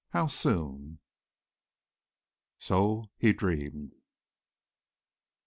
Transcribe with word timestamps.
How 0.13 0.25
soon? 0.25 0.97
So 2.57 3.11
he 3.19 3.33
dreamed. 3.33 3.93